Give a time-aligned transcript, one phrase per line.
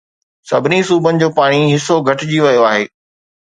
[0.49, 2.85] سڀني صوبن جو پاڻي حصو گهٽجي ويو آهي